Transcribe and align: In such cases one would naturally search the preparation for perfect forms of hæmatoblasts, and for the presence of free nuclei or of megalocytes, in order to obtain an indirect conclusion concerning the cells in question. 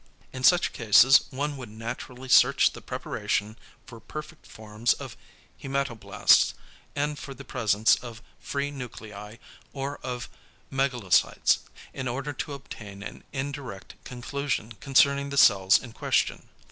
In 0.33 0.43
such 0.43 0.73
cases 0.73 1.25
one 1.29 1.57
would 1.57 1.69
naturally 1.69 2.27
search 2.27 2.71
the 2.73 2.81
preparation 2.81 3.55
for 3.85 3.99
perfect 3.99 4.47
forms 4.47 4.93
of 4.93 5.15
hæmatoblasts, 5.61 6.55
and 6.95 7.19
for 7.19 7.35
the 7.35 7.45
presence 7.45 7.97
of 7.97 8.23
free 8.39 8.71
nuclei 8.71 9.35
or 9.73 9.99
of 10.01 10.27
megalocytes, 10.71 11.59
in 11.93 12.07
order 12.07 12.33
to 12.33 12.53
obtain 12.53 13.03
an 13.03 13.23
indirect 13.31 13.93
conclusion 14.03 14.71
concerning 14.79 15.29
the 15.29 15.37
cells 15.37 15.77
in 15.79 15.91
question. 15.93 16.49